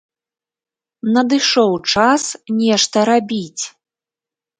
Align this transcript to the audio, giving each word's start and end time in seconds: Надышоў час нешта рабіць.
Надышоў 1.17 1.73
час 1.95 2.23
нешта 2.61 2.97
рабіць. 3.11 3.63